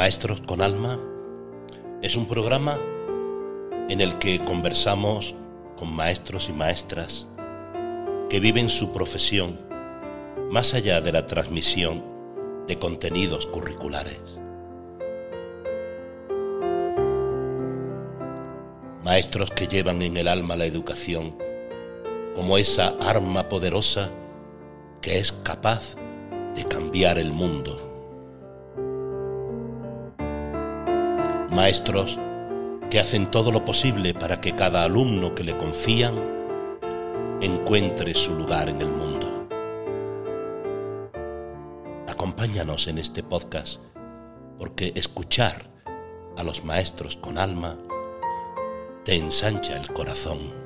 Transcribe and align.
Maestros 0.00 0.40
con 0.40 0.62
Alma 0.62 0.98
es 2.00 2.16
un 2.16 2.24
programa 2.24 2.80
en 3.90 4.00
el 4.00 4.16
que 4.16 4.42
conversamos 4.42 5.34
con 5.76 5.92
maestros 5.92 6.48
y 6.48 6.54
maestras 6.54 7.26
que 8.30 8.40
viven 8.40 8.70
su 8.70 8.94
profesión 8.94 9.60
más 10.50 10.72
allá 10.72 11.02
de 11.02 11.12
la 11.12 11.26
transmisión 11.26 12.02
de 12.66 12.78
contenidos 12.78 13.46
curriculares. 13.46 14.22
Maestros 19.04 19.50
que 19.50 19.66
llevan 19.66 20.00
en 20.00 20.16
el 20.16 20.28
alma 20.28 20.56
la 20.56 20.64
educación 20.64 21.36
como 22.34 22.56
esa 22.56 22.94
arma 23.02 23.50
poderosa 23.50 24.08
que 25.02 25.18
es 25.18 25.30
capaz 25.30 25.96
de 26.54 26.64
cambiar 26.64 27.18
el 27.18 27.34
mundo. 27.34 27.89
Maestros 31.50 32.16
que 32.90 33.00
hacen 33.00 33.28
todo 33.28 33.50
lo 33.50 33.64
posible 33.64 34.14
para 34.14 34.40
que 34.40 34.54
cada 34.54 34.84
alumno 34.84 35.34
que 35.34 35.42
le 35.42 35.56
confían 35.56 36.14
encuentre 37.40 38.14
su 38.14 38.34
lugar 38.36 38.68
en 38.68 38.80
el 38.80 38.88
mundo. 38.88 39.48
Acompáñanos 42.06 42.86
en 42.86 42.98
este 42.98 43.24
podcast 43.24 43.80
porque 44.60 44.92
escuchar 44.94 45.70
a 46.36 46.44
los 46.44 46.64
maestros 46.64 47.16
con 47.16 47.36
alma 47.36 47.76
te 49.04 49.16
ensancha 49.16 49.76
el 49.76 49.88
corazón. 49.88 50.59